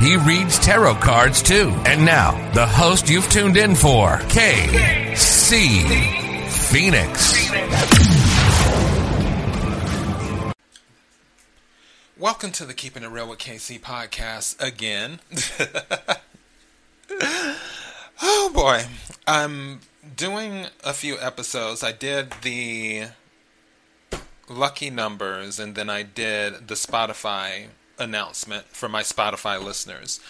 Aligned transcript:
He 0.00 0.16
reads 0.16 0.58
tarot 0.58 0.96
cards 0.96 1.40
too. 1.40 1.72
And 1.86 2.04
now, 2.04 2.32
the 2.52 2.66
host 2.66 3.08
you've 3.08 3.30
tuned 3.30 3.56
in 3.56 3.76
for, 3.76 4.18
KC 4.28 5.80
Phoenix. 6.50 7.50
Welcome 12.18 12.50
to 12.52 12.64
the 12.64 12.74
Keeping 12.74 13.04
It 13.04 13.08
Real 13.08 13.28
with 13.28 13.38
KC 13.38 13.80
podcast 13.80 14.60
again. 14.60 15.20
oh 18.20 18.50
boy. 18.52 18.82
I'm 19.26 19.80
doing 20.16 20.66
a 20.82 20.92
few 20.92 21.18
episodes. 21.18 21.84
I 21.84 21.92
did 21.92 22.32
the 22.42 23.04
lucky 24.48 24.90
numbers 24.90 25.60
and 25.60 25.76
then 25.76 25.88
I 25.88 26.02
did 26.02 26.68
the 26.68 26.74
Spotify 26.74 27.68
announcement 27.98 28.66
for 28.66 28.88
my 28.88 29.02
Spotify 29.02 29.62
listeners 29.62 30.20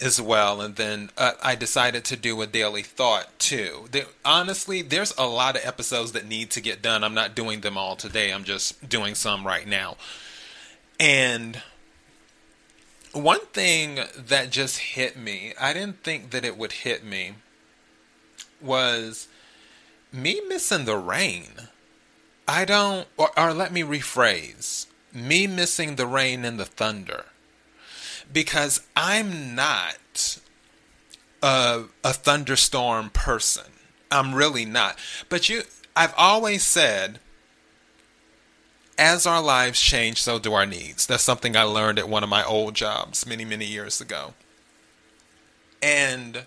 as 0.00 0.20
well. 0.20 0.60
And 0.60 0.76
then 0.76 1.10
uh, 1.16 1.32
I 1.42 1.54
decided 1.54 2.04
to 2.06 2.16
do 2.16 2.40
a 2.42 2.46
daily 2.46 2.82
thought 2.82 3.38
too. 3.38 3.86
There, 3.90 4.06
honestly, 4.24 4.82
there's 4.82 5.16
a 5.16 5.26
lot 5.26 5.56
of 5.56 5.64
episodes 5.64 6.12
that 6.12 6.26
need 6.26 6.50
to 6.50 6.60
get 6.60 6.82
done. 6.82 7.02
I'm 7.02 7.14
not 7.14 7.34
doing 7.34 7.60
them 7.60 7.78
all 7.78 7.96
today, 7.96 8.32
I'm 8.32 8.44
just 8.44 8.88
doing 8.88 9.14
some 9.14 9.46
right 9.46 9.66
now. 9.66 9.96
And 10.98 11.62
one 13.12 13.46
thing 13.52 14.00
that 14.16 14.50
just 14.50 14.78
hit 14.78 15.16
me, 15.16 15.54
I 15.60 15.72
didn't 15.72 16.02
think 16.02 16.30
that 16.30 16.44
it 16.44 16.58
would 16.58 16.72
hit 16.72 17.04
me, 17.04 17.34
was 18.60 19.28
me 20.12 20.40
missing 20.48 20.84
the 20.84 20.96
rain. 20.96 21.48
I 22.48 22.64
don't, 22.64 23.08
or, 23.16 23.30
or 23.38 23.52
let 23.52 23.72
me 23.72 23.82
rephrase 23.82 24.86
me 25.16 25.46
missing 25.46 25.96
the 25.96 26.06
rain 26.06 26.44
and 26.44 26.58
the 26.58 26.64
thunder. 26.64 27.24
Because 28.32 28.82
I'm 28.96 29.54
not 29.54 30.38
a, 31.42 31.84
a 32.04 32.12
thunderstorm 32.12 33.10
person. 33.10 33.72
I'm 34.10 34.34
really 34.34 34.64
not. 34.64 34.98
But 35.28 35.48
you, 35.48 35.62
I've 35.94 36.14
always 36.16 36.62
said, 36.62 37.20
as 38.98 39.26
our 39.26 39.42
lives 39.42 39.80
change, 39.80 40.22
so 40.22 40.38
do 40.38 40.54
our 40.54 40.66
needs. 40.66 41.06
That's 41.06 41.22
something 41.22 41.56
I 41.56 41.62
learned 41.62 41.98
at 41.98 42.08
one 42.08 42.22
of 42.22 42.28
my 42.28 42.44
old 42.44 42.74
jobs 42.74 43.26
many, 43.26 43.44
many 43.44 43.66
years 43.66 44.00
ago. 44.00 44.34
And 45.82 46.44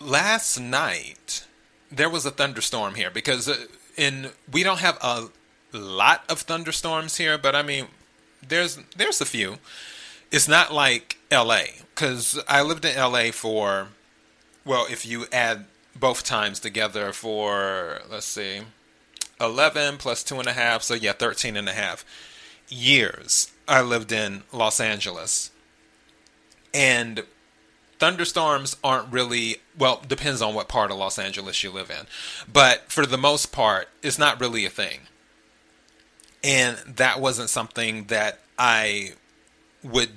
last 0.00 0.58
night, 0.58 1.44
there 1.90 2.10
was 2.10 2.26
a 2.26 2.30
thunderstorm 2.30 2.94
here 2.94 3.10
because 3.10 3.48
uh, 3.48 3.66
in 3.96 4.30
we 4.50 4.62
don't 4.62 4.80
have 4.80 4.98
a 5.02 5.28
lot 5.76 6.24
of 6.28 6.40
thunderstorms 6.40 7.16
here, 7.16 7.38
but 7.38 7.54
I 7.54 7.62
mean, 7.62 7.86
there's 8.46 8.78
there's 8.96 9.20
a 9.20 9.26
few. 9.26 9.58
It's 10.30 10.48
not 10.48 10.72
like 10.72 11.18
L.A. 11.30 11.76
because 11.94 12.42
I 12.48 12.62
lived 12.62 12.84
in 12.84 12.96
L.A. 12.96 13.30
for 13.30 13.88
well, 14.64 14.86
if 14.90 15.06
you 15.06 15.26
add 15.32 15.66
both 15.94 16.24
times 16.24 16.60
together 16.60 17.12
for 17.12 18.00
let's 18.10 18.26
see, 18.26 18.62
eleven 19.40 19.96
plus 19.96 20.22
two 20.22 20.38
and 20.38 20.48
a 20.48 20.52
half, 20.52 20.82
so 20.82 20.94
yeah, 20.94 21.12
thirteen 21.12 21.56
and 21.56 21.68
a 21.68 21.72
half 21.72 22.04
years. 22.68 23.52
I 23.68 23.82
lived 23.82 24.12
in 24.12 24.44
Los 24.52 24.78
Angeles, 24.78 25.50
and 26.72 27.24
thunderstorms 27.98 28.76
aren't 28.84 29.12
really 29.12 29.56
well 29.78 30.02
depends 30.06 30.42
on 30.42 30.54
what 30.54 30.68
part 30.68 30.90
of 30.90 30.98
los 30.98 31.18
angeles 31.18 31.62
you 31.62 31.70
live 31.70 31.90
in 31.90 32.06
but 32.50 32.82
for 32.92 33.06
the 33.06 33.16
most 33.16 33.52
part 33.52 33.88
it's 34.02 34.18
not 34.18 34.40
really 34.40 34.66
a 34.66 34.70
thing 34.70 35.00
and 36.42 36.76
that 36.86 37.20
wasn't 37.20 37.48
something 37.48 38.04
that 38.04 38.38
i 38.58 39.12
would 39.82 40.10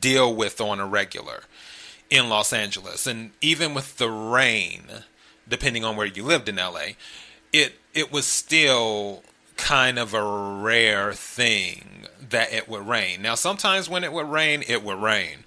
deal 0.00 0.34
with 0.34 0.60
on 0.60 0.80
a 0.80 0.86
regular 0.86 1.42
in 2.08 2.28
los 2.28 2.52
angeles 2.52 3.06
and 3.06 3.30
even 3.40 3.74
with 3.74 3.96
the 3.98 4.10
rain 4.10 4.82
depending 5.48 5.84
on 5.84 5.96
where 5.96 6.06
you 6.06 6.22
lived 6.22 6.48
in 6.48 6.56
la 6.56 6.80
it 7.52 7.74
it 7.94 8.12
was 8.12 8.26
still 8.26 9.22
kind 9.56 9.98
of 9.98 10.14
a 10.14 10.62
rare 10.62 11.12
thing 11.12 12.06
that 12.30 12.52
it 12.52 12.68
would 12.68 12.86
rain 12.86 13.20
now 13.20 13.34
sometimes 13.34 13.88
when 13.88 14.04
it 14.04 14.12
would 14.12 14.28
rain 14.28 14.62
it 14.66 14.82
would 14.82 15.00
rain 15.00 15.44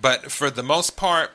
but 0.00 0.30
for 0.30 0.50
the 0.50 0.62
most 0.62 0.96
part, 0.96 1.30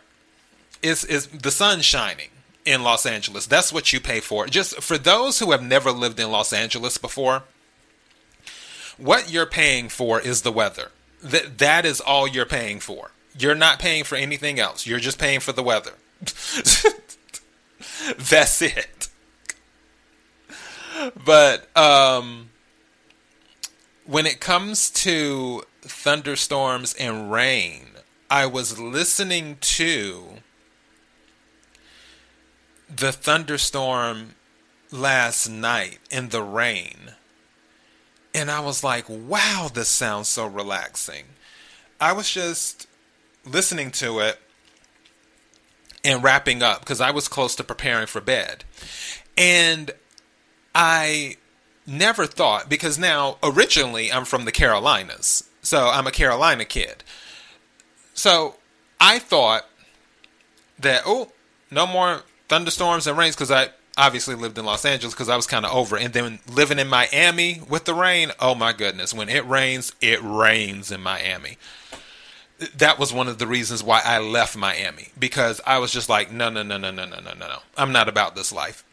it's, 0.81 1.03
is 1.03 1.27
the 1.27 1.51
sun 1.51 1.81
shining 1.81 2.29
in 2.65 2.83
Los 2.83 3.05
Angeles. 3.05 3.47
That's 3.47 3.73
what 3.73 3.93
you 3.93 3.99
pay 3.99 4.19
for. 4.19 4.47
Just 4.47 4.81
for 4.81 4.97
those 4.97 5.39
who 5.39 5.51
have 5.51 5.63
never 5.63 5.91
lived 5.91 6.19
in 6.19 6.31
Los 6.31 6.53
Angeles 6.53 6.97
before, 6.97 7.43
what 8.99 9.31
you're 9.31 9.45
paying 9.45 9.89
for 9.89 10.19
is 10.19 10.41
the 10.41 10.51
weather. 10.51 10.91
That 11.23 11.57
that 11.57 11.85
is 11.85 11.99
all 11.99 12.27
you're 12.27 12.45
paying 12.45 12.79
for. 12.79 13.11
You're 13.37 13.55
not 13.55 13.79
paying 13.79 14.03
for 14.03 14.15
anything 14.15 14.59
else. 14.59 14.85
You're 14.85 14.99
just 14.99 15.17
paying 15.19 15.39
for 15.39 15.51
the 15.51 15.63
weather. 15.63 15.93
That's 18.17 18.61
it. 18.61 19.09
But 21.25 21.75
um 21.77 22.49
when 24.05 24.25
it 24.25 24.39
comes 24.39 24.89
to 24.89 25.63
thunderstorms 25.81 26.95
and 26.95 27.31
rain, 27.31 27.89
I 28.29 28.45
was 28.47 28.79
listening 28.79 29.57
to 29.61 30.39
the 32.89 33.11
thunderstorm 33.11 34.35
last 34.91 35.47
night 35.47 35.99
in 36.09 36.29
the 36.29 36.41
rain. 36.41 37.13
And 38.33 38.51
I 38.51 38.59
was 38.59 38.83
like, 38.83 39.05
wow, 39.09 39.69
this 39.73 39.89
sounds 39.89 40.27
so 40.27 40.45
relaxing. 40.45 41.25
I 41.99 42.13
was 42.13 42.31
just 42.31 42.87
listening 43.45 43.91
to 43.91 44.19
it 44.19 44.39
and 46.03 46.23
wrapping 46.23 46.63
up 46.63 46.81
because 46.81 47.01
I 47.01 47.11
was 47.11 47.27
close 47.27 47.55
to 47.55 47.63
preparing 47.63 48.07
for 48.07 48.21
bed. 48.21 48.63
And 49.37 49.91
I 50.73 51.37
never 51.85 52.25
thought, 52.25 52.69
because 52.69 52.99
now 52.99 53.37
originally 53.41 54.11
I'm 54.11 54.25
from 54.25 54.45
the 54.45 54.51
Carolinas. 54.51 55.49
So 55.61 55.87
I'm 55.87 56.07
a 56.07 56.11
Carolina 56.11 56.65
kid. 56.65 57.03
So 58.13 58.55
I 58.99 59.19
thought 59.19 59.65
that 60.77 61.03
oh, 61.05 61.31
no 61.71 61.85
more 61.85 62.21
thunderstorms 62.47 63.07
and 63.07 63.17
rains 63.17 63.35
because 63.35 63.51
I 63.51 63.69
obviously 63.99 64.35
lived 64.35 64.57
in 64.57 64.65
Los 64.65 64.85
Angeles 64.85 65.13
because 65.13 65.29
I 65.29 65.35
was 65.35 65.45
kind 65.45 65.65
of 65.65 65.73
over. 65.73 65.97
And 65.97 66.13
then 66.13 66.39
living 66.47 66.79
in 66.79 66.87
Miami 66.87 67.61
with 67.67 67.85
the 67.85 67.93
rain, 67.93 68.31
oh 68.39 68.55
my 68.55 68.73
goodness, 68.73 69.13
when 69.13 69.29
it 69.29 69.45
rains, 69.45 69.93
it 70.01 70.19
rains 70.23 70.91
in 70.91 71.01
Miami. 71.01 71.57
That 72.75 72.97
was 72.97 73.13
one 73.13 73.27
of 73.27 73.37
the 73.37 73.47
reasons 73.47 73.83
why 73.83 74.01
I 74.03 74.19
left 74.19 74.57
Miami 74.57 75.09
because 75.17 75.61
I 75.65 75.77
was 75.77 75.91
just 75.91 76.09
like, 76.09 76.31
no, 76.31 76.49
no, 76.49 76.63
no, 76.63 76.77
no, 76.77 76.91
no, 76.91 77.05
no, 77.05 77.19
no, 77.19 77.33
no, 77.33 77.47
no. 77.47 77.59
I'm 77.77 77.91
not 77.91 78.09
about 78.09 78.35
this 78.35 78.51
life. 78.51 78.83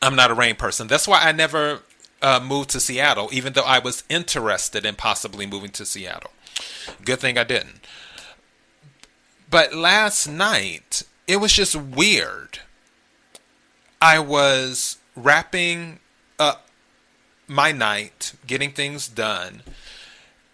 I'm 0.00 0.16
not 0.16 0.30
a 0.30 0.34
rain 0.34 0.56
person. 0.56 0.86
That's 0.86 1.08
why 1.08 1.20
I 1.22 1.32
never 1.32 1.80
uh, 2.22 2.40
moved 2.40 2.70
to 2.70 2.80
Seattle, 2.80 3.28
even 3.32 3.54
though 3.54 3.64
I 3.64 3.78
was 3.78 4.04
interested 4.08 4.84
in 4.84 4.94
possibly 4.94 5.46
moving 5.46 5.70
to 5.70 5.86
Seattle. 5.86 6.30
Good 7.04 7.20
thing 7.20 7.38
I 7.38 7.44
didn't. 7.44 7.80
But 9.50 9.74
last 9.74 10.26
night, 10.28 11.02
it 11.26 11.36
was 11.36 11.52
just 11.52 11.76
weird. 11.76 12.60
I 14.00 14.18
was 14.18 14.98
wrapping 15.14 16.00
up 16.38 16.68
my 17.46 17.72
night, 17.72 18.34
getting 18.46 18.72
things 18.72 19.08
done, 19.08 19.62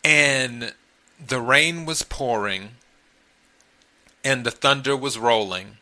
and 0.05 0.75
the 1.25 1.41
rain 1.41 1.85
was 1.85 2.03
pouring 2.03 2.71
and 4.25 4.45
the 4.45 4.51
thunder 4.51 4.97
was 4.97 5.19
rolling. 5.19 5.79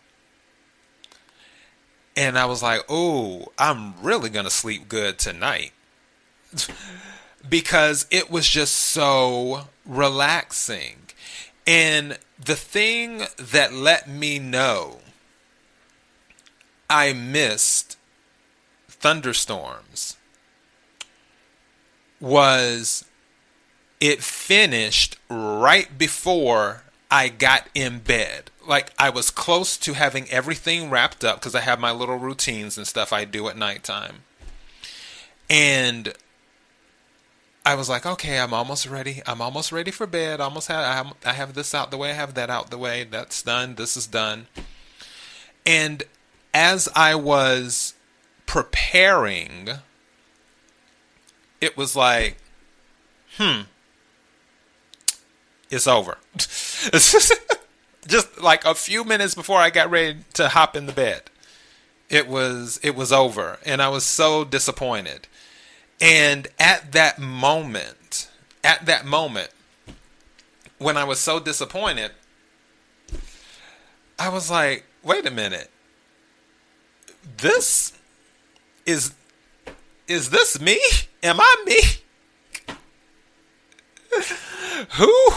And 2.16 2.38
I 2.38 2.46
was 2.46 2.62
like, 2.62 2.80
oh, 2.88 3.52
I'm 3.58 4.00
really 4.02 4.30
going 4.30 4.44
to 4.44 4.50
sleep 4.50 4.88
good 4.88 5.18
tonight. 5.18 5.72
because 7.48 8.06
it 8.10 8.30
was 8.30 8.48
just 8.48 8.74
so 8.74 9.68
relaxing. 9.86 10.96
And 11.66 12.18
the 12.42 12.56
thing 12.56 13.22
that 13.38 13.72
let 13.72 14.08
me 14.08 14.38
know 14.38 15.00
I 16.90 17.12
missed 17.12 17.96
thunderstorms 18.88 20.16
was 22.20 23.04
it 24.00 24.22
finished 24.22 25.16
right 25.30 25.96
before 25.96 26.82
I 27.10 27.28
got 27.28 27.68
in 27.74 28.00
bed. 28.00 28.50
Like 28.66 28.92
I 28.98 29.08
was 29.08 29.30
close 29.30 29.78
to 29.78 29.94
having 29.94 30.28
everything 30.30 30.90
wrapped 30.90 31.24
up 31.24 31.36
because 31.36 31.54
I 31.54 31.60
have 31.60 31.80
my 31.80 31.92
little 31.92 32.18
routines 32.18 32.76
and 32.76 32.86
stuff 32.86 33.12
I 33.12 33.24
do 33.24 33.48
at 33.48 33.56
nighttime. 33.56 34.24
And 35.48 36.12
I 37.64 37.74
was 37.74 37.88
like, 37.88 38.06
okay, 38.06 38.38
I'm 38.38 38.54
almost 38.54 38.86
ready. 38.86 39.22
I'm 39.26 39.40
almost 39.40 39.72
ready 39.72 39.90
for 39.90 40.06
bed. 40.06 40.40
Almost 40.40 40.68
have 40.68 40.84
I, 40.84 40.92
have 40.94 41.14
I 41.24 41.32
have 41.32 41.54
this 41.54 41.74
out 41.74 41.90
the 41.90 41.96
way. 41.96 42.10
I 42.10 42.14
have 42.14 42.34
that 42.34 42.50
out 42.50 42.70
the 42.70 42.78
way. 42.78 43.04
That's 43.04 43.42
done. 43.42 43.76
This 43.76 43.96
is 43.96 44.06
done. 44.06 44.46
And 45.66 46.04
as 46.52 46.88
I 46.94 47.14
was 47.14 47.94
preparing, 48.46 49.68
it 51.60 51.76
was 51.76 51.94
like, 51.94 52.36
hmm, 53.36 53.62
it's 55.70 55.86
over. 55.86 56.18
Just 58.06 58.40
like 58.40 58.64
a 58.64 58.74
few 58.74 59.04
minutes 59.04 59.34
before 59.34 59.58
I 59.58 59.70
got 59.70 59.90
ready 59.90 60.20
to 60.34 60.48
hop 60.48 60.74
in 60.74 60.86
the 60.86 60.92
bed, 60.92 61.22
it 62.08 62.26
was 62.26 62.80
it 62.82 62.96
was 62.96 63.12
over, 63.12 63.58
and 63.64 63.80
I 63.80 63.88
was 63.88 64.04
so 64.04 64.44
disappointed. 64.44 65.28
And 66.00 66.48
at 66.58 66.92
that 66.92 67.18
moment, 67.18 68.30
at 68.64 68.86
that 68.86 69.04
moment, 69.04 69.50
when 70.78 70.96
I 70.96 71.04
was 71.04 71.20
so 71.20 71.38
disappointed, 71.38 72.12
I 74.18 74.30
was 74.30 74.50
like, 74.50 74.86
wait 75.02 75.26
a 75.26 75.30
minute. 75.30 75.70
This 77.38 77.92
is 78.86 79.14
is 80.08 80.30
this 80.30 80.60
me? 80.60 80.78
Am 81.22 81.40
I 81.40 81.64
me? 81.66 81.80
Who 84.92 85.30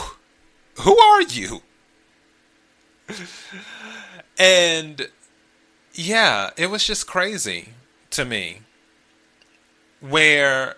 who 0.79 0.97
are 0.97 1.21
you? 1.21 1.61
And 4.39 5.09
yeah, 5.93 6.49
it 6.57 6.67
was 6.67 6.85
just 6.85 7.05
crazy 7.05 7.69
to 8.11 8.25
me 8.25 8.61
where 9.99 10.75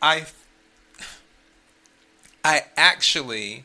I 0.00 0.26
I 2.44 2.66
actually 2.76 3.64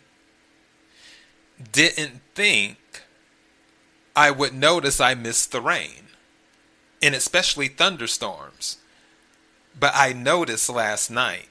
didn't 1.72 2.22
think 2.34 2.78
I 4.16 4.32
would 4.32 4.54
notice 4.54 5.00
I 5.00 5.14
missed 5.14 5.52
the 5.52 5.62
rain. 5.62 6.09
And 7.02 7.16
especially 7.16 7.68
thunderstorms. 7.68 8.78
But 9.80 9.94
I 9.96 10.14
noticed 10.14 10.70
last 10.70 11.10
night. 11.10 11.48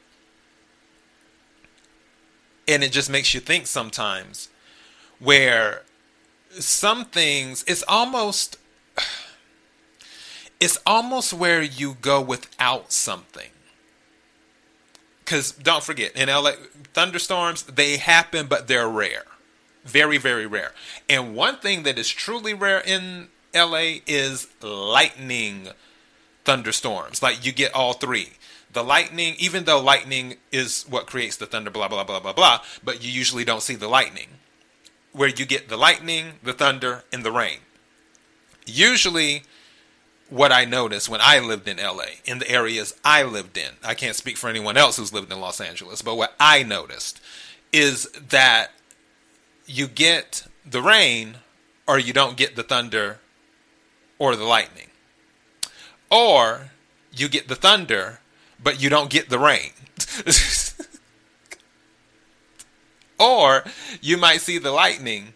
And 2.66 2.84
it 2.84 2.92
just 2.92 3.08
makes 3.08 3.32
you 3.32 3.40
think 3.40 3.66
sometimes 3.66 4.50
where 5.18 5.82
some 6.50 7.04
things 7.04 7.64
it's 7.66 7.82
almost 7.88 8.58
it's 10.60 10.78
almost 10.86 11.32
where 11.32 11.62
you 11.62 11.96
go 12.00 12.20
without 12.20 12.92
something. 12.92 13.50
Because 15.24 15.52
don't 15.52 15.84
forget, 15.84 16.16
in 16.16 16.30
LA, 16.30 16.52
thunderstorms, 16.94 17.62
they 17.64 17.98
happen, 17.98 18.46
but 18.46 18.66
they're 18.66 18.88
rare. 18.88 19.24
Very, 19.84 20.16
very 20.16 20.46
rare. 20.46 20.72
And 21.06 21.34
one 21.34 21.58
thing 21.58 21.82
that 21.82 21.98
is 21.98 22.08
truly 22.08 22.54
rare 22.54 22.80
in 22.80 23.28
LA 23.54 24.00
is 24.06 24.48
lightning 24.62 25.68
thunderstorms. 26.44 27.22
Like 27.22 27.44
you 27.44 27.52
get 27.52 27.74
all 27.74 27.92
three. 27.92 28.30
The 28.72 28.84
lightning, 28.84 29.34
even 29.38 29.64
though 29.64 29.80
lightning 29.80 30.36
is 30.52 30.84
what 30.88 31.06
creates 31.06 31.36
the 31.36 31.46
thunder, 31.46 31.70
blah, 31.70 31.88
blah, 31.88 32.04
blah, 32.04 32.20
blah, 32.20 32.32
blah, 32.32 32.60
but 32.84 33.02
you 33.02 33.10
usually 33.10 33.44
don't 33.44 33.62
see 33.62 33.74
the 33.74 33.88
lightning. 33.88 34.28
Where 35.12 35.28
you 35.28 35.46
get 35.46 35.68
the 35.68 35.76
lightning, 35.76 36.34
the 36.42 36.52
thunder, 36.52 37.04
and 37.12 37.24
the 37.24 37.32
rain. 37.32 37.58
Usually, 38.66 39.42
what 40.28 40.52
I 40.52 40.64
noticed 40.66 41.08
when 41.08 41.20
I 41.22 41.38
lived 41.38 41.66
in 41.66 41.78
LA, 41.78 42.20
in 42.24 42.38
the 42.38 42.50
areas 42.50 42.94
I 43.02 43.22
lived 43.22 43.56
in, 43.56 43.72
I 43.82 43.94
can't 43.94 44.16
speak 44.16 44.36
for 44.36 44.48
anyone 44.48 44.76
else 44.76 44.98
who's 44.98 45.12
lived 45.12 45.32
in 45.32 45.40
Los 45.40 45.60
Angeles, 45.60 46.02
but 46.02 46.16
what 46.16 46.34
I 46.38 46.62
noticed 46.62 47.20
is 47.72 48.08
that 48.28 48.72
you 49.66 49.86
get 49.86 50.46
the 50.64 50.82
rain 50.82 51.36
or 51.86 51.98
you 51.98 52.12
don't 52.12 52.36
get 52.36 52.56
the 52.56 52.62
thunder 52.62 53.20
or 54.18 54.36
the 54.36 54.44
lightning. 54.44 54.88
Or 56.10 56.70
you 57.12 57.28
get 57.28 57.48
the 57.48 57.54
thunder, 57.54 58.20
but 58.62 58.82
you 58.82 58.88
don't 58.88 59.10
get 59.10 59.28
the 59.28 59.38
rain. 59.38 59.70
or 63.18 63.64
you 64.00 64.16
might 64.16 64.40
see 64.40 64.58
the 64.58 64.70
lightning 64.70 65.34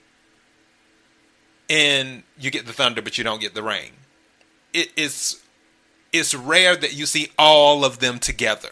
and 1.69 2.23
you 2.39 2.51
get 2.51 2.67
the 2.67 2.73
thunder, 2.73 3.03
but 3.03 3.19
you 3.19 3.25
don't 3.25 3.41
get 3.41 3.55
the 3.55 3.63
rain 3.63 3.93
it 4.73 4.91
is 4.97 5.41
it's 6.13 6.35
rare 6.35 6.77
that 6.77 6.95
you 6.95 7.07
see 7.07 7.31
all 7.39 7.85
of 7.85 8.01
them 8.01 8.19
together. 8.19 8.71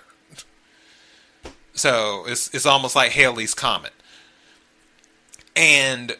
So 1.73 2.25
it's 2.27 2.53
it's 2.55 2.67
almost 2.67 2.97
like 2.97 3.13
Halley's 3.13 3.55
comet. 3.55 3.93
And 5.57 6.17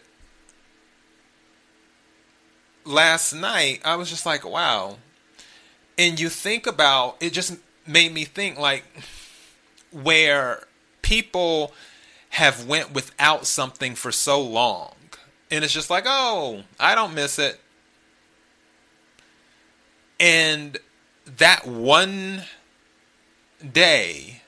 last 2.91 3.33
night 3.33 3.81
I 3.85 3.97
was 3.97 4.11
just 4.11 4.27
like, 4.27 4.45
wow. 4.45 4.99
And 5.97 6.19
you 6.19 6.29
think 6.29 6.67
about 6.67 7.17
it 7.21 7.33
just 7.33 7.57
made 7.87 8.13
me 8.13 8.25
think 8.25 8.59
like 8.59 8.85
where 9.93 10.65
people 11.03 11.73
have 12.31 12.67
went 12.67 12.93
without 12.93 13.47
something 13.47 13.95
for 13.95 14.13
so 14.13 14.41
long. 14.41 14.95
And 15.51 15.65
it's 15.65 15.75
just 15.75 15.91
like, 15.91 16.05
"Oh, 16.07 16.63
I 16.79 16.95
don't 16.95 17.13
miss 17.13 17.39
it." 17.39 17.61
And 20.21 20.79
that 21.27 21.67
one 21.67 22.45
day, 23.73 24.43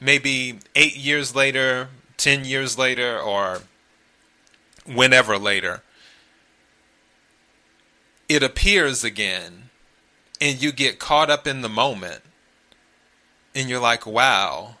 maybe 0.00 0.60
eight 0.76 0.96
years 0.96 1.34
later, 1.34 1.88
10 2.18 2.44
years 2.44 2.78
later, 2.78 3.18
or 3.18 3.62
whenever 4.84 5.38
later, 5.38 5.82
it 8.28 8.42
appears 8.42 9.04
again, 9.04 9.70
and 10.40 10.62
you 10.62 10.72
get 10.72 10.98
caught 10.98 11.30
up 11.30 11.46
in 11.46 11.62
the 11.62 11.68
moment, 11.68 12.22
and 13.54 13.68
you're 13.68 13.80
like, 13.80 14.06
wow, 14.06 14.76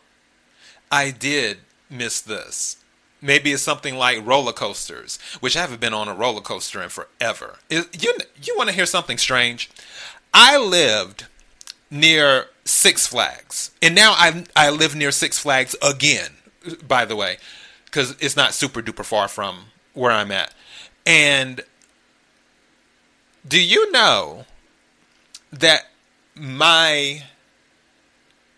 I 0.90 1.10
did 1.10 1.58
miss 1.90 2.20
this. 2.20 2.76
Maybe 3.20 3.52
it's 3.52 3.62
something 3.62 3.96
like 3.96 4.24
roller 4.24 4.52
coasters, 4.52 5.18
which 5.40 5.56
I 5.56 5.62
haven't 5.62 5.80
been 5.80 5.94
on 5.94 6.08
a 6.08 6.14
roller 6.14 6.40
coaster 6.40 6.82
in 6.82 6.88
forever. 6.88 7.58
you 7.68 8.14
you 8.42 8.54
want 8.56 8.68
to 8.68 8.74
hear 8.74 8.86
something 8.86 9.18
strange? 9.18 9.70
I 10.32 10.56
lived 10.56 11.26
near 11.90 12.46
Six 12.64 13.08
Flags, 13.08 13.72
and 13.82 13.94
now 13.94 14.12
I 14.12 14.44
I 14.54 14.70
live 14.70 14.94
near 14.94 15.10
Six 15.10 15.38
Flags 15.38 15.74
again. 15.82 16.30
By 16.86 17.04
the 17.04 17.16
way, 17.16 17.38
because 17.86 18.14
it's 18.20 18.36
not 18.36 18.54
super 18.54 18.82
duper 18.82 19.04
far 19.04 19.26
from 19.26 19.66
where 19.94 20.12
I'm 20.12 20.30
at. 20.30 20.52
And 21.04 21.62
do 23.46 23.60
you 23.60 23.90
know 23.92 24.44
that 25.52 25.86
my 26.34 27.24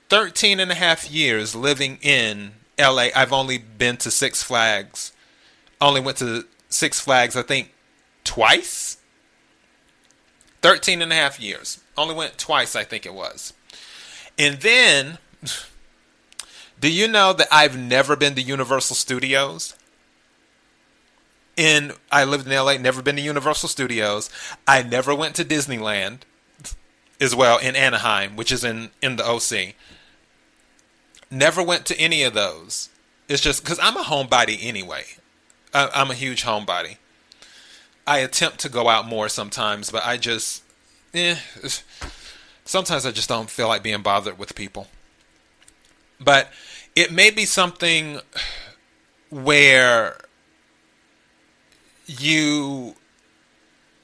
13 0.08 0.60
and 0.60 0.70
a 0.70 0.74
half 0.74 1.10
years 1.10 1.54
living 1.54 1.98
in 2.02 2.52
LA, 2.78 3.08
I've 3.14 3.32
only 3.32 3.58
been 3.58 3.96
to 3.98 4.10
Six 4.10 4.42
Flags. 4.42 5.12
Only 5.80 6.00
went 6.00 6.18
to 6.18 6.46
Six 6.68 7.00
Flags, 7.00 7.36
I 7.36 7.42
think, 7.42 7.72
twice. 8.24 8.98
13 10.62 11.00
and 11.00 11.12
a 11.12 11.14
half 11.14 11.38
years. 11.40 11.80
Only 11.96 12.14
went 12.14 12.38
twice, 12.38 12.74
I 12.74 12.84
think 12.84 13.06
it 13.06 13.14
was. 13.14 13.52
And 14.38 14.60
then, 14.60 15.18
do 16.80 16.90
you 16.90 17.06
know 17.06 17.32
that 17.32 17.48
I've 17.50 17.78
never 17.78 18.16
been 18.16 18.34
to 18.34 18.42
Universal 18.42 18.96
Studios? 18.96 19.74
In 21.60 21.92
I 22.10 22.24
lived 22.24 22.46
in 22.46 22.54
LA, 22.54 22.78
never 22.78 23.02
been 23.02 23.16
to 23.16 23.22
Universal 23.22 23.68
Studios. 23.68 24.30
I 24.66 24.82
never 24.82 25.14
went 25.14 25.34
to 25.34 25.44
Disneyland 25.44 26.20
as 27.20 27.36
well 27.36 27.58
in 27.58 27.76
Anaheim, 27.76 28.34
which 28.34 28.50
is 28.50 28.64
in 28.64 28.92
in 29.02 29.16
the 29.16 29.26
OC. 29.26 29.74
Never 31.30 31.62
went 31.62 31.84
to 31.84 32.00
any 32.00 32.22
of 32.22 32.32
those. 32.32 32.88
It's 33.28 33.42
just 33.42 33.62
because 33.62 33.78
I'm 33.78 33.98
a 33.98 34.02
homebody 34.02 34.56
anyway. 34.62 35.04
I'm 35.74 36.10
a 36.10 36.14
huge 36.14 36.44
homebody. 36.44 36.96
I 38.06 38.20
attempt 38.20 38.60
to 38.60 38.70
go 38.70 38.88
out 38.88 39.06
more 39.06 39.28
sometimes, 39.28 39.90
but 39.90 40.02
I 40.02 40.16
just, 40.16 40.62
eh, 41.12 41.36
sometimes 42.64 43.04
I 43.04 43.10
just 43.10 43.28
don't 43.28 43.50
feel 43.50 43.68
like 43.68 43.82
being 43.82 44.00
bothered 44.00 44.38
with 44.38 44.54
people. 44.54 44.88
But 46.18 46.50
it 46.96 47.12
may 47.12 47.30
be 47.30 47.44
something 47.44 48.20
where 49.28 50.16
you 52.18 52.94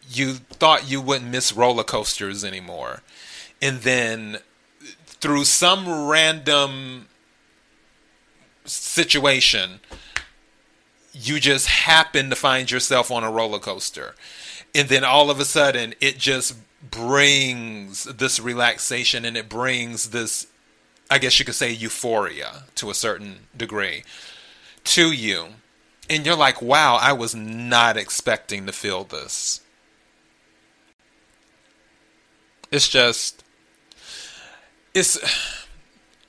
you 0.09 0.35
thought 0.35 0.91
you 0.91 1.01
wouldn't 1.01 1.31
miss 1.31 1.53
roller 1.53 1.85
coasters 1.85 2.45
anymore 2.45 3.03
and 3.61 3.81
then 3.81 4.39
through 5.07 5.45
some 5.45 6.09
random 6.09 7.09
situation 8.65 9.81
you 11.19 11.41
just 11.41 11.67
happen 11.69 12.29
to 12.31 12.37
find 12.37 12.71
yourself 12.71 13.11
on 13.11 13.25
a 13.25 13.31
roller 13.31 13.59
coaster. 13.59 14.15
And 14.75 14.89
then 14.89 15.03
all 15.03 15.31
of 15.31 15.41
a 15.41 15.45
sudden, 15.45 15.95
it 16.01 16.19
just 16.19 16.57
brings 16.91 18.05
this 18.05 18.39
relaxation 18.39 19.25
and 19.25 19.37
it 19.37 19.49
brings 19.49 20.11
this, 20.11 20.47
I 21.11 21.19
guess 21.19 21.39
you 21.39 21.45
could 21.45 21.55
say, 21.55 21.71
euphoria 21.73 22.65
to 22.75 22.91
a 22.91 22.95
certain 22.95 23.47
degree 23.57 24.05
to 24.85 25.11
you. 25.11 25.47
And 26.09 26.25
you're 26.25 26.37
like, 26.37 26.63
wow, 26.63 26.97
I 27.01 27.13
was 27.13 27.35
not 27.35 27.97
expecting 27.97 28.67
to 28.67 28.73
feel 28.73 29.05
this. 29.05 29.61
It's 32.71 32.89
just, 32.89 33.43
it's 34.95 35.19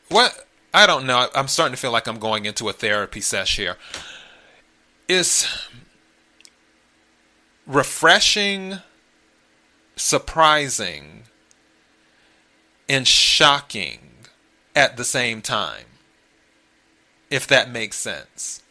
what 0.09 0.47
I 0.73 0.85
don't 0.85 1.05
know. 1.05 1.27
I'm 1.33 1.47
starting 1.47 1.73
to 1.75 1.79
feel 1.81 1.91
like 1.91 2.07
I'm 2.07 2.19
going 2.19 2.45
into 2.45 2.69
a 2.69 2.73
therapy 2.73 3.21
sesh 3.21 3.57
here. 3.57 3.77
It's 5.07 5.67
refreshing, 7.65 8.79
surprising, 9.95 11.23
and 12.87 13.07
shocking 13.07 13.99
at 14.75 14.97
the 14.97 15.05
same 15.05 15.41
time. 15.41 15.85
If 17.29 17.47
that 17.47 17.69
makes 17.71 17.97
sense. 17.97 18.61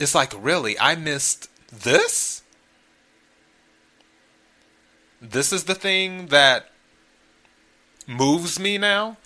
It's 0.00 0.14
like, 0.14 0.32
really, 0.42 0.78
I 0.80 0.96
missed 0.96 1.50
this? 1.70 2.42
This 5.20 5.52
is 5.52 5.64
the 5.64 5.74
thing 5.74 6.28
that 6.28 6.70
moves 8.06 8.58
me 8.58 8.78
now? 8.78 9.18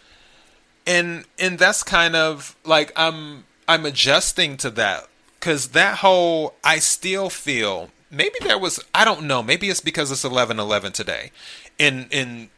And 0.86 1.24
and 1.38 1.58
that's 1.58 1.82
kind 1.82 2.16
of 2.16 2.56
like 2.64 2.92
I'm 2.96 3.44
I'm 3.68 3.86
adjusting 3.86 4.56
to 4.58 4.70
that 4.70 5.06
cuz 5.40 5.68
that 5.68 5.98
whole 5.98 6.56
I 6.62 6.78
still 6.80 7.30
feel 7.30 7.90
maybe 8.10 8.34
there 8.42 8.58
was 8.58 8.80
I 8.92 9.04
don't 9.04 9.22
know, 9.22 9.42
maybe 9.42 9.70
it's 9.70 9.80
because 9.80 10.10
it's 10.10 10.24
11:11 10.24 10.92
today. 10.92 11.30
In 11.78 12.08
in 12.10 12.50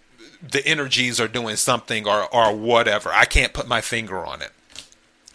the 0.43 0.67
energies 0.67 1.21
are 1.21 1.29
doing 1.29 1.57
something 1.57 2.09
or 2.09 2.25
or 2.35 2.57
whatever. 2.57 3.13
I 3.13 3.27
can't 3.27 3.53
put 3.53 3.69
my 3.69 3.81
finger 3.81 4.25
on 4.25 4.43
it. 4.43 4.53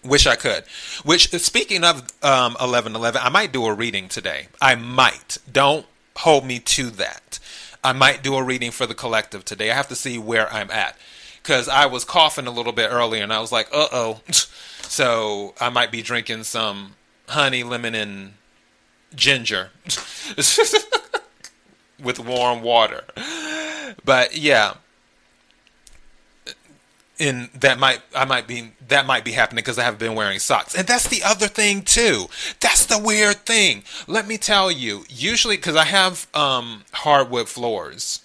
Wish 0.04 0.26
I 0.26 0.36
could. 0.36 0.64
Which, 1.04 1.30
speaking 1.30 1.84
of 1.84 2.02
um, 2.24 2.54
1111, 2.54 3.22
I 3.24 3.30
might 3.30 3.52
do 3.52 3.66
a 3.66 3.74
reading 3.74 4.08
today. 4.08 4.48
I 4.60 4.76
might. 4.76 5.38
Don't 5.52 5.86
hold 6.18 6.46
me 6.46 6.60
to 6.60 6.90
that. 6.92 7.40
I 7.84 7.94
might 7.94 8.24
do 8.24 8.36
a 8.36 8.44
reading 8.44 8.72
for 8.72 8.86
the 8.86 8.94
collective 8.94 9.46
today. 9.46 9.72
I 9.72 9.76
have 9.76 9.88
to 9.90 9.96
see 9.96 10.18
where 10.18 10.52
I'm 10.52 10.72
at. 10.72 10.98
Because 11.42 11.68
I 11.68 11.88
was 11.88 12.06
coughing 12.06 12.46
a 12.48 12.52
little 12.52 12.74
bit 12.74 12.90
earlier 12.92 13.24
and 13.24 13.34
I 13.34 13.40
was 13.40 13.52
like, 13.52 13.68
uh 13.74 13.88
oh. 13.92 14.22
So 14.92 15.54
I 15.62 15.70
might 15.70 15.90
be 15.90 16.02
drinking 16.02 16.44
some 16.44 16.96
honey, 17.30 17.64
lemon, 17.64 17.96
and 17.96 18.34
ginger 19.16 19.70
with 22.04 22.20
warm 22.20 22.62
water. 22.62 23.06
But 24.04 24.36
yeah, 24.38 24.76
and 27.22 27.50
that 27.54 27.78
might 27.78 28.02
I 28.16 28.26
might 28.26 28.48
be 28.48 28.72
that 28.88 29.06
might 29.06 29.24
be 29.24 29.32
happening 29.32 29.62
because 29.62 29.78
I 29.78 29.84
have 29.84 30.00
been 30.00 30.16
wearing 30.16 30.40
socks. 30.40 30.76
And 30.76 30.88
that's 30.88 31.08
the 31.08 31.22
other 31.24 31.48
thing 31.48 31.84
too. 31.84 32.26
That's 32.60 32.88
the 32.88 32.98
weird 32.98 33.46
thing. 33.46 33.84
Let 34.08 34.28
me 34.28 34.38
tell 34.38 34.72
you. 34.72 35.06
Usually 35.08 35.56
because 35.56 35.76
I 35.76 35.86
have 35.86 36.28
um, 36.34 36.84
hardwood 36.92 37.48
floors, 37.48 38.24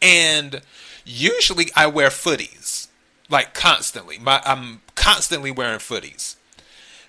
and 0.00 0.62
usually 1.04 1.66
I 1.74 1.88
wear 1.88 2.08
footies 2.08 2.86
like 3.28 3.54
constantly. 3.54 4.18
My, 4.18 4.40
I'm 4.44 4.82
constantly 4.94 5.50
wearing 5.50 5.80
footies. 5.80 6.36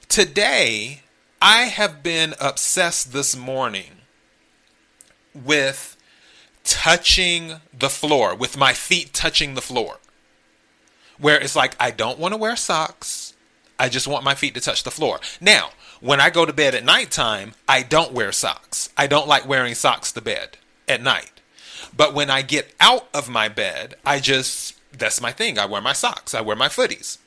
Today 0.09 1.01
I 1.39 1.65
have 1.65 2.01
been 2.01 2.33
obsessed 2.41 3.13
this 3.13 3.35
morning 3.35 4.01
with 5.35 5.95
touching 6.63 7.61
the 7.77 7.89
floor, 7.89 8.33
with 8.33 8.57
my 8.57 8.73
feet 8.73 9.13
touching 9.13 9.53
the 9.53 9.61
floor 9.61 9.99
where 11.19 11.39
it's 11.39 11.55
like 11.55 11.75
I 11.79 11.91
don't 11.91 12.19
want 12.19 12.33
to 12.33 12.37
wear 12.37 12.55
socks. 12.55 13.33
I 13.79 13.89
just 13.89 14.07
want 14.07 14.23
my 14.23 14.35
feet 14.35 14.53
to 14.55 14.61
touch 14.61 14.83
the 14.83 14.91
floor. 14.91 15.19
Now, 15.41 15.71
when 15.99 16.19
I 16.19 16.29
go 16.29 16.45
to 16.45 16.53
bed 16.53 16.75
at 16.75 16.85
nighttime, 16.85 17.53
I 17.67 17.81
don't 17.81 18.13
wear 18.13 18.31
socks. 18.31 18.89
I 18.97 19.07
don't 19.07 19.27
like 19.27 19.47
wearing 19.47 19.75
socks 19.75 20.11
to 20.11 20.21
bed 20.21 20.57
at 20.87 21.01
night. 21.01 21.41
But 21.95 22.13
when 22.13 22.29
I 22.29 22.41
get 22.41 22.73
out 22.79 23.07
of 23.13 23.29
my 23.29 23.47
bed, 23.47 23.95
I 24.05 24.19
just 24.19 24.75
that's 24.91 25.21
my 25.21 25.31
thing. 25.31 25.57
I 25.57 25.65
wear 25.65 25.81
my 25.81 25.93
socks. 25.93 26.33
I 26.33 26.41
wear 26.41 26.55
my 26.55 26.67
footies 26.67 27.17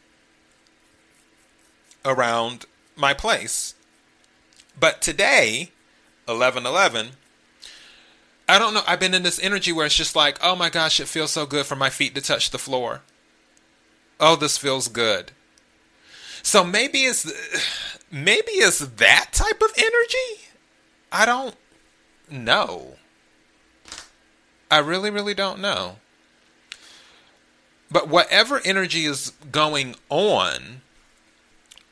around 2.05 2.67
my 2.95 3.13
place. 3.13 3.75
But 4.79 5.01
today, 5.01 5.73
11:11, 6.29 7.13
I 8.49 8.59
don't 8.59 8.75
know, 8.75 8.85
I've 8.87 9.01
been 9.01 9.15
in 9.15 9.25
this 9.25 9.41
energy 9.41 9.73
where 9.73 9.87
it's 9.87 9.95
just 9.95 10.15
like, 10.15 10.39
"Oh 10.43 10.55
my 10.55 10.71
gosh, 10.71 11.01
it 11.01 11.09
feels 11.09 11.33
so 11.33 11.47
good 11.47 11.67
for 11.67 11.77
my 11.77 11.91
feet 11.91 12.15
to 12.15 12.21
touch 12.21 12.51
the 12.51 12.59
floor." 12.59 13.03
Oh, 14.21 14.37
this 14.37 14.59
feels 14.59 14.89
good. 14.89 15.33
So 16.43 16.63
maybe 16.65 17.01
it's 17.01 17.25
maybe 18.11 18.53
it's 18.53 18.79
that 18.79 19.29
type 19.33 19.61
of 19.61 19.73
energy. 19.77 20.47
I 21.11 21.27
don't 21.27 21.57
know. 22.31 22.97
I 24.71 24.79
really, 24.79 25.11
really 25.11 25.35
don't 25.35 25.61
know. 25.61 25.97
But 27.91 28.09
whatever 28.09 28.61
energy 28.65 29.05
is 29.07 29.33
going 29.53 29.95
on, 30.09 30.83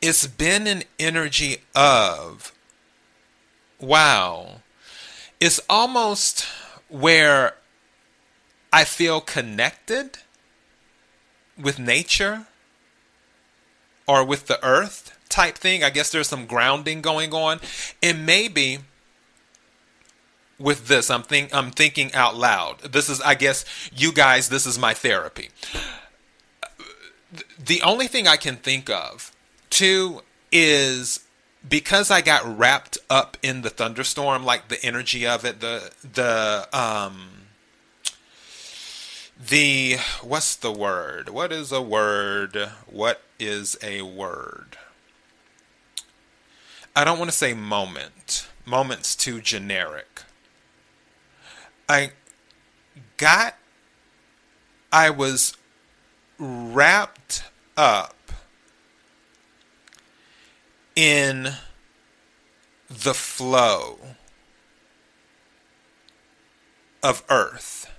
it's 0.03 0.27
been 0.27 0.67
an 0.67 0.83
energy 0.99 1.59
of 1.75 2.53
wow. 3.81 4.61
It's 5.41 5.61
almost 5.69 6.47
where 6.89 7.55
I 8.73 8.85
feel 8.85 9.21
connected 9.21 10.19
with 11.61 11.79
nature 11.79 12.47
or 14.07 14.25
with 14.25 14.47
the 14.47 14.65
earth 14.65 15.17
type 15.29 15.57
thing. 15.57 15.83
I 15.83 15.91
guess 15.91 16.11
there's 16.11 16.29
some 16.29 16.47
grounding 16.47 17.01
going 17.01 17.33
on. 17.33 17.61
And 18.03 18.27
maybe 18.27 18.79
with 20.59 20.89
this, 20.89 21.11
I'm 21.11 21.23
think 21.23 21.55
I'm 21.55 21.71
thinking 21.71 22.13
out 22.15 22.37
loud. 22.37 22.81
This 22.93 23.09
is 23.09 23.21
I 23.21 23.35
guess 23.35 23.65
you 23.95 24.13
guys, 24.13 24.49
this 24.49 24.67
is 24.67 24.79
my 24.79 24.95
therapy. 24.95 25.51
The 27.59 27.83
only 27.83 28.07
thing 28.07 28.29
I 28.29 28.37
can 28.37 28.57
think 28.57 28.89
of 28.89 29.33
too 29.71 30.23
is 30.53 31.21
because 31.69 32.11
I 32.11 32.21
got 32.21 32.59
wrapped 32.59 32.99
up 33.11 33.37
in 33.43 33.63
the 33.63 33.71
thunderstorm, 33.71 34.45
like 34.45 34.69
the 34.69 34.83
energy 34.85 35.27
of 35.27 35.45
it, 35.45 35.61
the 35.61 35.91
the 36.03 36.69
um 36.73 37.34
the 39.49 39.97
what's 40.23 40.57
the 40.57 40.73
word? 40.73 41.29
What 41.29 41.53
is 41.53 41.73
a 41.73 41.83
word? 41.83 42.57
What 42.87 43.23
is 43.39 43.77
a 43.83 44.03
word? 44.03 44.79
I 46.97 47.05
don't 47.05 47.19
want 47.19 47.31
to 47.31 47.37
say 47.37 47.55
moment. 47.55 48.49
Moment's 48.65 49.15
too 49.17 49.41
generic. 49.41 50.23
I 51.89 52.13
got 53.17 53.57
I 54.93 55.11
was 55.11 55.57
wrapped 56.39 57.45
up 57.77 58.33
in 60.97 61.55
the 62.89 63.15
flow 63.15 63.99
of 67.03 67.23
earth 67.29 67.94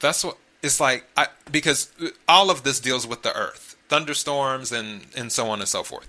that's 0.00 0.24
what 0.24 0.36
it's 0.62 0.80
like. 0.80 1.04
I, 1.16 1.28
because 1.50 1.90
all 2.28 2.50
of 2.50 2.62
this 2.62 2.80
deals 2.80 3.06
with 3.06 3.22
the 3.22 3.36
earth, 3.36 3.76
thunderstorms, 3.88 4.72
and 4.72 5.06
and 5.16 5.30
so 5.30 5.48
on 5.48 5.60
and 5.60 5.68
so 5.68 5.82
forth. 5.82 6.08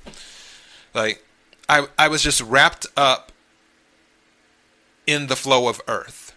Like 0.94 1.24
I 1.68 1.88
I 1.98 2.08
was 2.08 2.22
just 2.22 2.42
wrapped 2.42 2.88
up 2.96 3.32
in 5.08 5.27
the 5.27 5.36
flow 5.36 5.68
of 5.68 5.82
earth, 5.88 6.36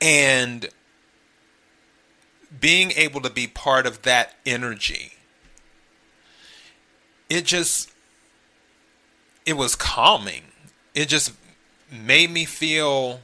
and 0.00 0.68
being 2.60 2.92
able 2.92 3.20
to 3.20 3.30
be 3.30 3.46
part 3.46 3.86
of 3.86 4.02
that 4.02 4.34
energy. 4.46 5.12
It 7.28 7.44
just 7.44 7.90
it 9.44 9.56
was 9.56 9.74
calming. 9.74 10.44
It 10.94 11.08
just 11.08 11.32
made 11.90 12.30
me 12.30 12.44
feel 12.44 13.20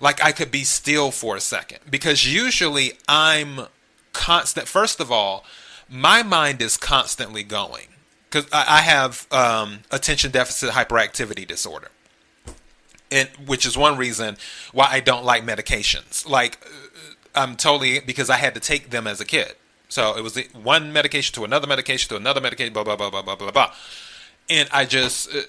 like 0.00 0.22
I 0.24 0.32
could 0.32 0.50
be 0.50 0.64
still 0.64 1.10
for 1.10 1.36
a 1.36 1.40
second 1.40 1.80
because 1.90 2.32
usually 2.32 2.94
I'm 3.08 3.66
constant. 4.12 4.66
First 4.66 5.00
of 5.00 5.12
all, 5.12 5.44
my 5.88 6.22
mind 6.22 6.62
is 6.62 6.76
constantly 6.76 7.42
going 7.42 7.88
because 8.28 8.48
I 8.52 8.80
have 8.80 9.26
um, 9.32 9.80
attention 9.90 10.30
deficit 10.30 10.70
hyperactivity 10.70 11.46
disorder, 11.46 11.88
and 13.10 13.28
which 13.46 13.66
is 13.66 13.76
one 13.76 13.96
reason 13.96 14.36
why 14.72 14.88
I 14.90 15.00
don't 15.00 15.24
like 15.24 15.44
medications. 15.44 16.28
Like 16.28 16.58
uh, 16.64 17.14
I'm 17.34 17.56
totally 17.56 18.00
because 18.00 18.30
I 18.30 18.36
had 18.36 18.54
to 18.54 18.60
take 18.60 18.90
them 18.90 19.06
as 19.06 19.20
a 19.20 19.24
kid, 19.24 19.54
So 19.88 20.16
it 20.16 20.22
was 20.22 20.38
one 20.52 20.92
medication 20.92 21.34
to 21.34 21.44
another 21.44 21.66
medication 21.66 22.08
to 22.10 22.16
another 22.16 22.40
medication, 22.40 22.72
blah 22.72 22.84
blah 22.84 22.96
blah 22.96 23.10
blah 23.10 23.22
blah 23.22 23.36
blah 23.36 23.50
blah. 23.50 23.74
And 24.48 24.68
I 24.72 24.84
just, 24.84 25.34
uh, 25.34 25.42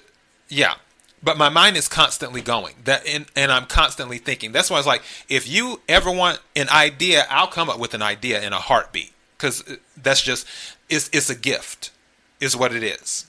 yeah. 0.49 0.75
But 1.23 1.37
my 1.37 1.49
mind 1.49 1.77
is 1.77 1.87
constantly 1.87 2.41
going. 2.41 2.75
That 2.85 3.05
and, 3.07 3.25
and 3.35 3.51
I'm 3.51 3.65
constantly 3.65 4.17
thinking. 4.17 4.51
That's 4.51 4.69
why 4.69 4.77
I 4.77 4.79
was 4.79 4.87
like, 4.87 5.03
if 5.29 5.47
you 5.47 5.81
ever 5.87 6.11
want 6.11 6.39
an 6.55 6.69
idea, 6.69 7.25
I'll 7.29 7.47
come 7.47 7.69
up 7.69 7.79
with 7.79 7.93
an 7.93 8.01
idea 8.01 8.41
in 8.41 8.53
a 8.53 8.57
heartbeat. 8.57 9.13
Because 9.37 9.67
uh, 9.67 9.75
that's 9.95 10.21
just, 10.21 10.47
it's 10.89 11.09
it's 11.13 11.29
a 11.29 11.35
gift, 11.35 11.91
is 12.39 12.55
what 12.55 12.73
it 12.73 12.83
is. 12.83 13.27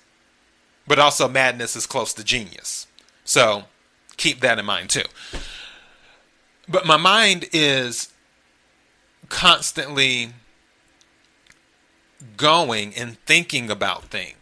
But 0.86 0.98
also, 0.98 1.28
madness 1.28 1.76
is 1.76 1.86
close 1.86 2.12
to 2.14 2.24
genius. 2.24 2.86
So 3.24 3.64
keep 4.16 4.40
that 4.40 4.58
in 4.58 4.64
mind 4.64 4.90
too. 4.90 5.04
But 6.68 6.86
my 6.86 6.96
mind 6.96 7.46
is 7.52 8.08
constantly 9.28 10.30
going 12.36 12.94
and 12.94 13.18
thinking 13.26 13.70
about 13.70 14.04
things. 14.04 14.36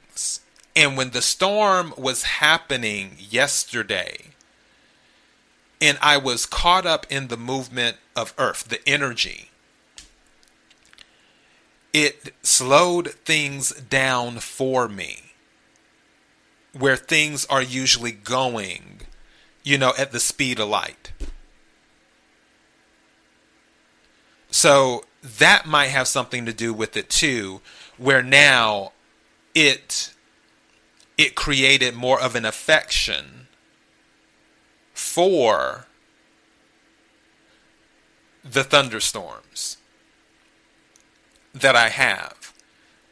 And 0.80 0.96
when 0.96 1.10
the 1.10 1.20
storm 1.20 1.92
was 1.98 2.22
happening 2.22 3.18
yesterday, 3.18 4.28
and 5.78 5.98
I 6.00 6.16
was 6.16 6.46
caught 6.46 6.86
up 6.86 7.06
in 7.10 7.28
the 7.28 7.36
movement 7.36 7.98
of 8.16 8.32
Earth, 8.38 8.64
the 8.66 8.80
energy, 8.88 9.50
it 11.92 12.32
slowed 12.42 13.10
things 13.10 13.72
down 13.72 14.38
for 14.38 14.88
me 14.88 15.34
where 16.72 16.96
things 16.96 17.44
are 17.50 17.60
usually 17.60 18.12
going, 18.12 19.02
you 19.62 19.76
know, 19.76 19.92
at 19.98 20.12
the 20.12 20.20
speed 20.20 20.58
of 20.58 20.70
light. 20.70 21.12
So 24.50 25.04
that 25.22 25.66
might 25.66 25.88
have 25.88 26.08
something 26.08 26.46
to 26.46 26.54
do 26.54 26.72
with 26.72 26.96
it 26.96 27.10
too, 27.10 27.60
where 27.98 28.22
now 28.22 28.92
it 29.54 30.14
it 31.20 31.34
created 31.34 31.94
more 31.94 32.18
of 32.18 32.34
an 32.34 32.46
affection 32.46 33.46
for 34.94 35.84
the 38.42 38.64
thunderstorms 38.64 39.76
that 41.52 41.76
I 41.76 41.90
have. 41.90 42.54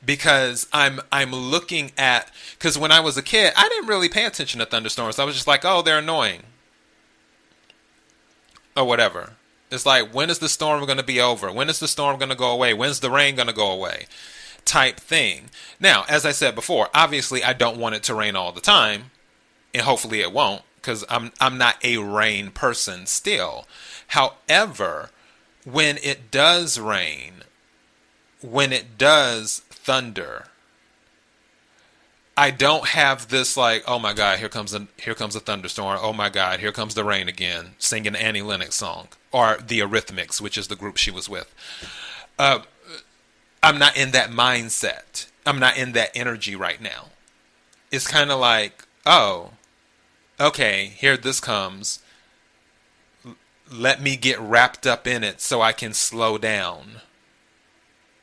Because 0.03 0.69
I'm 0.73 1.01
I'm 1.13 1.33
looking 1.33 1.93
at 1.99 2.31
because 2.53 2.79
when 2.79 2.93
I 2.93 3.01
was 3.01 3.19
a 3.19 3.23
kid 3.23 3.53
I 3.57 3.69
didn't 3.69 3.89
really 3.89 4.09
pay 4.09 4.25
attention 4.25 4.61
to 4.61 4.67
thunderstorms. 4.67 5.19
I 5.19 5.25
was 5.25 5.35
just 5.35 5.47
like 5.47 5.67
oh 5.67 5.83
they're 5.83 5.99
annoying. 5.99 6.45
Or 8.75 8.85
whatever. 8.87 9.35
It's 9.71 9.85
like 9.85 10.15
when 10.15 10.31
is 10.31 10.39
the 10.39 10.49
storm 10.49 10.83
going 10.87 10.97
to 10.97 11.05
be 11.05 11.21
over? 11.21 11.53
When 11.53 11.69
is 11.69 11.79
the 11.79 11.89
storm 11.89 12.17
going 12.19 12.31
to 12.31 12.37
go 12.37 12.53
away? 12.53 12.73
When's 12.73 13.01
the 13.01 13.11
rain 13.11 13.35
going 13.35 13.49
to 13.49 13.55
go 13.55 13.71
away 13.71 14.07
type 14.69 15.01
thing 15.01 15.49
now 15.81 16.05
as 16.09 16.27
I 16.27 16.33
said 16.33 16.55
before 16.55 16.89
obviously 16.95 17.43
I 17.43 17.55
don't 17.55 17.79
want 17.79 17.95
it 17.95 18.03
to 18.05 18.15
rain 18.15 18.37
all 18.37 18.53
the 18.53 18.61
time 18.61 19.11
and 19.73 19.83
hopefully 19.83 20.21
it 20.21 20.31
won't 20.31 20.63
because 20.77 21.05
I'm 21.09 21.33
I'm 21.41 21.57
not 21.57 21.83
a 21.83 21.97
rain 21.97 22.51
person 22.51 23.07
still 23.07 23.67
however 24.09 25.09
when 25.65 25.97
it 26.03 26.31
does 26.31 26.79
rain 26.79 27.45
when 28.43 28.73
it 28.73 28.99
does 28.99 29.61
thunder 29.71 30.45
I 32.39 32.53
don't 32.53 32.87
have 32.91 33.31
this 33.31 33.57
like, 33.57 33.83
oh 33.89 33.99
my 33.99 34.13
God, 34.13 34.39
here 34.39 34.49
comes 34.49 34.73
a 34.73 34.87
here 34.97 35.17
comes 35.17 35.35
a 35.35 35.41
thunderstorm. 35.41 35.99
Oh 36.01 36.13
my 36.13 36.29
God, 36.29 36.61
here 36.61 36.71
comes 36.71 36.95
the 36.95 37.03
rain 37.03 37.29
again, 37.29 37.71
singing 37.79 38.15
Annie 38.15 38.43
Lennox 38.43 38.77
song 38.77 39.09
or 39.33 39.57
the 39.57 39.81
Eurythmics, 39.81 40.41
which 40.41 40.57
is 40.57 40.69
the 40.69 40.77
group 40.77 40.99
she 40.99 41.11
was 41.11 41.29
with. 41.29 41.53
Uh, 42.39 42.61
I'm 43.69 43.79
not 43.79 43.99
in 43.99 44.13
that 44.13 44.31
mindset. 44.31 45.27
I'm 45.45 45.59
not 45.59 45.77
in 45.77 45.93
that 45.93 46.13
energy 46.15 46.57
right 46.57 46.81
now. 46.81 47.09
It's 47.93 48.07
kind 48.07 48.31
of 48.31 48.41
like, 48.41 48.87
oh, 49.05 49.51
okay, 50.41 50.87
here 50.97 51.19
this 51.19 51.39
comes. 51.39 52.01
Let 53.71 54.01
me 54.01 54.17
get 54.17 54.41
wrapped 54.41 54.87
up 54.87 55.07
in 55.07 55.23
it 55.23 55.43
so 55.43 55.61
I 55.61 55.73
can 55.73 55.93
slow 55.93 56.39
down 56.39 57.03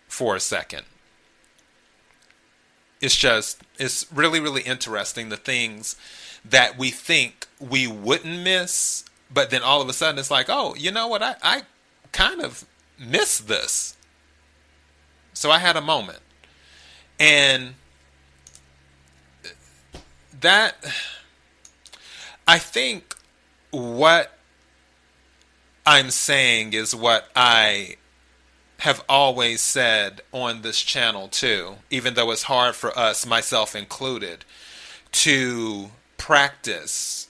for 0.08 0.36
a 0.36 0.40
second. 0.40 0.86
It's 3.00 3.16
just, 3.16 3.62
it's 3.78 4.12
really, 4.12 4.40
really 4.40 4.64
interesting 4.64 5.30
the 5.30 5.38
things 5.38 5.96
that 6.44 6.76
we 6.76 6.90
think 6.90 7.46
we 7.60 7.86
wouldn't 7.86 8.42
miss, 8.42 9.06
but 9.32 9.52
then 9.52 9.62
all 9.62 9.80
of 9.80 9.90
a 9.90 9.94
sudden 9.94 10.18
it's 10.18 10.32
like, 10.32 10.48
oh, 10.50 10.74
you 10.74 10.92
know 10.92 11.08
what? 11.08 11.22
I, 11.22 11.36
I 11.44 11.62
kind 12.12 12.42
of 12.42 12.66
miss 12.98 13.38
this. 13.38 13.95
So 15.36 15.52
I 15.52 15.60
had 15.60 15.76
a 15.76 15.82
moment. 15.82 16.20
And 17.20 17.76
that, 20.42 20.76
I 22.48 22.58
think 22.58 23.16
what 23.70 24.38
I'm 25.86 26.10
saying 26.10 26.74
is 26.74 26.96
what 26.96 27.30
I 27.36 27.98
have 28.80 29.04
always 29.08 29.62
said 29.62 30.22
on 30.32 30.62
this 30.62 30.82
channel 30.82 31.28
too, 31.28 31.76
even 31.90 32.14
though 32.14 32.32
it's 32.32 32.44
hard 32.44 32.76
for 32.76 32.98
us, 32.98 33.26
myself 33.26 33.76
included, 33.76 34.46
to 35.12 35.92
practice 36.18 37.28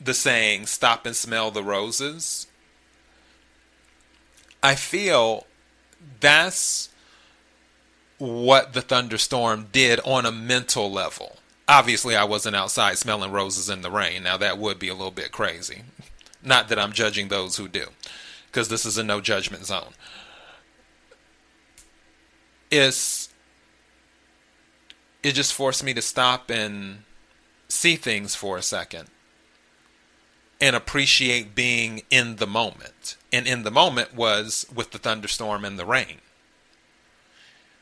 the 0.00 0.14
saying, 0.14 0.66
stop 0.66 1.06
and 1.06 1.14
smell 1.14 1.50
the 1.50 1.62
roses. 1.62 2.46
I 4.62 4.74
feel 4.74 5.46
that's 6.20 6.88
what 8.18 8.72
the 8.72 8.80
thunderstorm 8.80 9.68
did 9.72 10.00
on 10.04 10.24
a 10.24 10.32
mental 10.32 10.90
level. 10.90 11.36
Obviously, 11.66 12.14
I 12.14 12.24
wasn't 12.24 12.56
outside 12.56 12.98
smelling 12.98 13.32
roses 13.32 13.70
in 13.70 13.82
the 13.82 13.90
rain. 13.90 14.22
Now, 14.22 14.36
that 14.36 14.58
would 14.58 14.78
be 14.78 14.88
a 14.88 14.94
little 14.94 15.10
bit 15.10 15.32
crazy. 15.32 15.82
Not 16.42 16.68
that 16.68 16.78
I'm 16.78 16.92
judging 16.92 17.28
those 17.28 17.56
who 17.56 17.68
do, 17.68 17.86
because 18.46 18.68
this 18.68 18.84
is 18.84 18.98
a 18.98 19.02
no 19.02 19.20
judgment 19.20 19.64
zone. 19.66 19.92
It's, 22.70 23.30
it 25.22 25.32
just 25.32 25.54
forced 25.54 25.82
me 25.82 25.94
to 25.94 26.02
stop 26.02 26.50
and 26.50 27.04
see 27.68 27.96
things 27.96 28.34
for 28.34 28.58
a 28.58 28.62
second 28.62 29.08
and 30.60 30.76
appreciate 30.76 31.54
being 31.54 32.02
in 32.10 32.36
the 32.36 32.46
moment. 32.46 33.16
And 33.32 33.46
in 33.46 33.62
the 33.62 33.70
moment 33.70 34.14
was 34.14 34.66
with 34.72 34.92
the 34.92 34.98
thunderstorm 34.98 35.64
and 35.64 35.78
the 35.78 35.86
rain, 35.86 36.18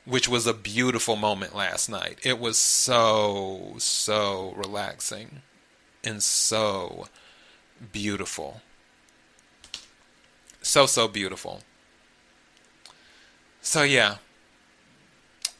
which 0.04 0.28
was 0.28 0.46
a 0.46 0.54
beautiful 0.54 1.16
moment 1.16 1.54
last 1.54 1.88
night. 1.88 2.18
It 2.22 2.38
was 2.38 2.58
so, 2.58 3.74
so 3.78 4.54
relaxing 4.56 5.42
and 6.02 6.22
so 6.22 7.08
beautiful. 7.92 8.62
So, 10.62 10.86
so 10.86 11.08
beautiful. 11.08 11.60
So, 13.60 13.82
yeah. 13.82 14.16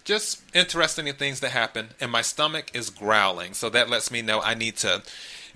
Just 0.05 0.43
interesting 0.55 1.12
things 1.15 1.41
that 1.41 1.51
happen. 1.51 1.91
And 2.01 2.11
my 2.11 2.23
stomach 2.23 2.71
is 2.75 2.91
growling. 2.91 3.55
So, 3.55 3.71
that 3.71 3.88
lets 3.88 4.11
me 4.11 4.23
know 4.23 4.41
I 4.41 4.55
need 4.55 4.77
to 4.79 5.03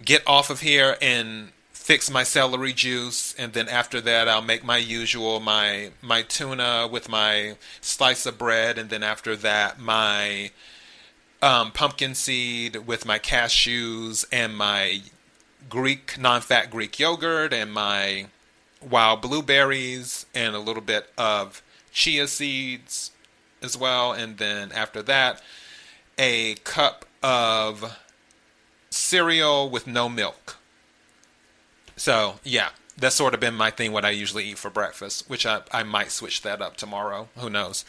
get 0.04 0.22
off 0.26 0.50
of 0.50 0.60
here 0.60 0.96
and 1.00 1.50
fix 1.86 2.10
my 2.10 2.24
celery 2.24 2.72
juice 2.72 3.32
and 3.38 3.52
then 3.52 3.68
after 3.68 4.00
that 4.00 4.28
I'll 4.28 4.42
make 4.42 4.64
my 4.64 4.76
usual 4.76 5.38
my 5.38 5.90
my 6.02 6.22
tuna 6.22 6.88
with 6.90 7.08
my 7.08 7.54
slice 7.80 8.26
of 8.26 8.38
bread 8.38 8.76
and 8.76 8.90
then 8.90 9.04
after 9.04 9.36
that 9.36 9.78
my 9.78 10.50
um, 11.40 11.70
pumpkin 11.70 12.16
seed 12.16 12.88
with 12.88 13.06
my 13.06 13.20
cashews 13.20 14.24
and 14.32 14.56
my 14.56 15.00
Greek 15.68 16.18
non-fat 16.18 16.72
Greek 16.72 16.98
yogurt 16.98 17.52
and 17.52 17.72
my 17.72 18.26
wild 18.82 19.22
blueberries 19.22 20.26
and 20.34 20.56
a 20.56 20.58
little 20.58 20.82
bit 20.82 21.08
of 21.16 21.62
chia 21.92 22.26
seeds 22.26 23.12
as 23.62 23.76
well 23.76 24.12
and 24.12 24.38
then 24.38 24.70
after 24.72 25.02
that 25.02 25.40
a 26.18 26.54
cup 26.56 27.04
of 27.22 27.98
cereal 28.90 29.68
with 29.68 29.86
no 29.86 30.08
milk 30.08 30.56
so 31.96 32.38
yeah, 32.44 32.68
that's 32.96 33.16
sort 33.16 33.34
of 33.34 33.40
been 33.40 33.54
my 33.54 33.70
thing. 33.70 33.92
What 33.92 34.04
I 34.04 34.10
usually 34.10 34.44
eat 34.44 34.58
for 34.58 34.70
breakfast, 34.70 35.28
which 35.28 35.46
I 35.46 35.62
I 35.72 35.82
might 35.82 36.12
switch 36.12 36.42
that 36.42 36.62
up 36.62 36.76
tomorrow. 36.76 37.28
Who 37.38 37.50
knows? 37.50 37.84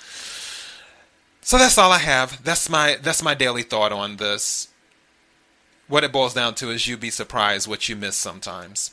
So 1.42 1.58
that's 1.58 1.78
all 1.78 1.92
I 1.92 2.00
have. 2.00 2.44
That's 2.44 2.70
my 2.70 2.98
that's 3.02 3.22
my 3.22 3.34
daily 3.34 3.64
thought 3.64 3.92
on 3.92 4.18
this. 4.18 4.70
What 5.88 6.04
it 6.04 6.12
boils 6.12 6.34
down 6.34 6.56
to 6.56 6.70
is 6.72 6.88
you'd 6.88 7.00
be 7.00 7.10
surprised 7.10 7.68
what 7.68 7.88
you 7.88 7.96
miss 7.96 8.16
sometimes. 8.16 8.92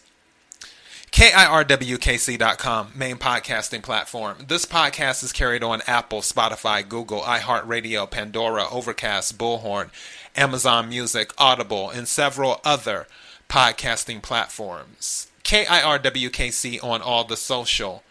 KIRWKC.com, 1.15 2.91
main 2.97 3.19
podcasting 3.19 3.83
platform. 3.85 4.39
This 4.49 4.67
podcast 4.67 5.23
is 5.23 5.33
carried 5.33 5.63
on 5.63 5.81
Apple, 5.87 6.23
Spotify, 6.23 6.87
Google, 6.87 7.21
iHeartRadio, 7.21 8.11
Pandora, 8.11 8.65
Overcast, 8.69 9.39
Bullhorn, 9.39 9.91
Amazon 10.35 10.89
Music, 10.89 11.33
Audible, 11.39 11.89
and 11.89 12.09
several 12.09 12.61
other 12.65 13.07
podcasting 13.49 14.23
platforms. 14.23 15.29
KIRWKC 15.45 16.83
on 16.83 17.01
all 17.01 17.23
the 17.23 17.37
social 17.37 18.03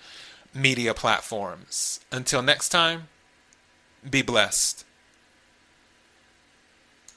media 0.53 0.93
platforms. 0.93 1.99
Until 2.09 2.41
next 2.41 2.69
time, 2.69 3.09
be 4.09 4.21
blessed. 4.21 4.85